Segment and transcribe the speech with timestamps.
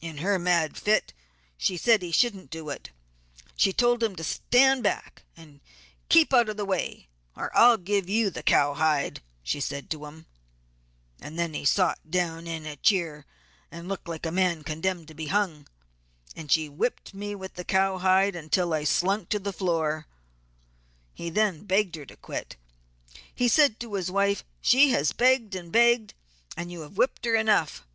[0.00, 1.12] In her mad fit
[1.58, 2.88] she said he shouldn't do it,
[3.62, 5.60] and told him to stand back and
[6.08, 10.06] keep out of the way or I will give you the cowhide she said to
[10.06, 10.24] him.
[11.22, 13.26] He then 'sot' down in a 'cheer'
[13.70, 15.66] and looked like a man condemned to be hung;
[16.34, 20.06] then she whipped me with the cowhide until I sunk to the floor.
[21.12, 22.56] He then begged her to quit.
[23.34, 26.14] He said to his wife she has begged and begged
[26.56, 27.86] and you have whipped her enough.